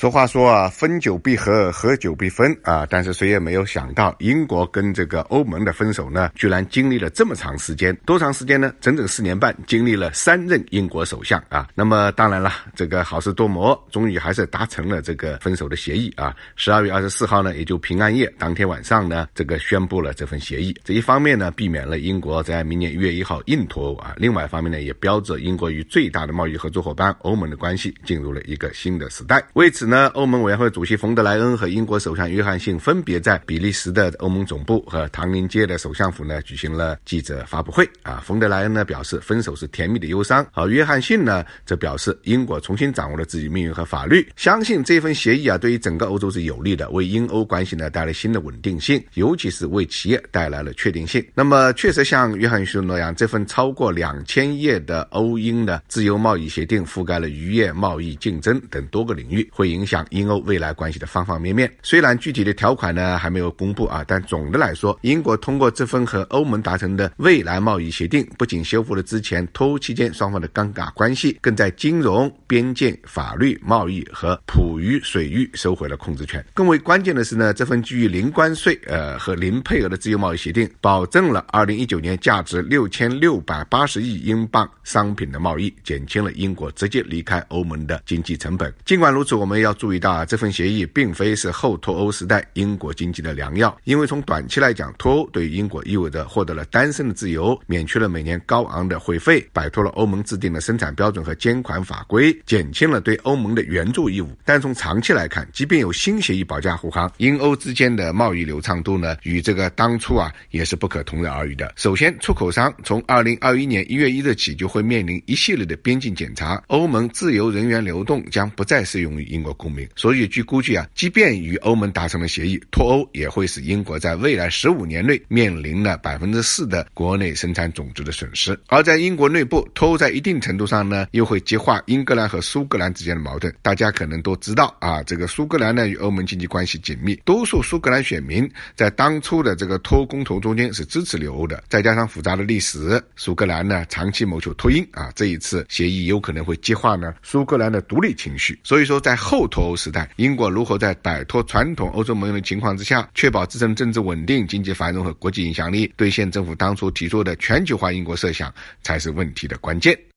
[0.00, 2.86] 俗话说啊，分久必合，合久必分啊。
[2.88, 8.72] 但是谁也没有想到，英国跟这个欧盟的分手呢，居然经历了这么长时间，多长时间呢？
[8.80, 11.68] 整整四年半，经历了三任英国首相啊。
[11.74, 16.32] 那么当然了，这个好事多磨，终于还是达成了这个分手的协议啊。
[16.54, 20.72] 十二月二十四号呢，也就平安夜当天晚上呢，这个宣布了这份协议。
[20.84, 29.44] 这一方面呢，避免了英国在明年一月一号硬脱欧啊；另外一方面呢，也标志着英国与最大的贸易合作伙伴欧盟的关系进入了一个新的时代。
[29.54, 29.87] 为此。
[29.88, 37.88] 呢，欧盟委员会主席冯德莱恩和英国首相约翰逊分别在比利时的欧盟总部和唐宁街的首相府呢举行了记者发布会。
[38.02, 51.26] 啊，冯德莱恩呢表示分手是甜蜜的忧伤，而约翰逊呢则表示英国重新掌握了自己命运和法律，相信这份协议啊对于整个欧洲是有利的，为英欧关系呢带来新的稳定性，尤其是为企业带来了确定性。
[51.34, 59.77] 那么，确实像约翰逊那样，这份超过两千页的欧英的自由贸易协定覆盖了渔业、贸易、竞争等多个领域，会影。
[59.78, 61.72] 影响英欧未来关系的方方面面。
[61.82, 76.44] 虽然具体的条款呢还没有公布啊，但总的来说，英国通过这份和欧盟达成的未来贸易协定，不仅修复了之前脱欧期间双方的尴尬关系，更在金融、边界、法律、贸易和捕鱼水域收回了控制权。
[76.52, 88.74] 更为关键的是呢，这份基于零关税呃和零配额的自由贸易协定，保证了二零一九年价值六千六百八十亿英镑商品的贸易，减轻了英国直接离开欧盟的经济成本。
[88.84, 89.67] 尽管如此，我们要。
[89.68, 104.30] 要注意到啊，这份协议并非是后脱欧时代英国经济的良药，因为从短期来讲，脱欧对英国意味着获得了单身的自由，免去了每年高昂的会费，摆脱了欧盟制定的生产标准和监管法规，减轻了对欧盟的援助义务。
[104.42, 111.70] 但从长期来看，即便有新协议保驾护航，英欧之间的贸易流畅度呢，与这个当初啊也是不可同日而语的。
[111.76, 119.57] 首先，出口商从二零二一年一月一日起就会面临一系列的边境检查，欧盟自由人员流动将不再适用于英国。
[119.58, 128.58] 公民，所以据估计啊，即便与欧盟达成了协议，脱欧也会使英国在未来十五年内面临了百分之四的国内生产总值的损失。
[128.68, 133.52] 而在英国内部，脱欧在一定程度上呢，又会激化英格兰和苏格兰之间的矛盾。
[133.60, 141.62] 大家可能都知道啊，这个苏格兰呢与欧盟经济关系紧密，多数苏格兰选民在当初的这个脱欧公投中间是支持留欧的。
[141.68, 148.58] 再加上复杂的历史，苏格兰呢长期谋求脱英啊，这一次协议有可能会激化呢苏格兰的独立情绪。
[148.62, 149.48] 所以说，在后后。
[149.48, 159.98] 脱欧时代，英国如何在摆脱传统欧洲盟友的情况之下，确保自身政治稳定、经济繁荣和国际影响力，兑现政府当初提出的全球化英国设想，才是问题的关键。